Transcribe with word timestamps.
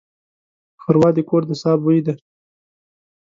ښوروا 0.81 1.09
د 1.15 1.19
کور 1.29 1.43
د 1.49 1.51
ساه 1.61 1.75
بوی 1.81 1.99
دی. 2.05 2.13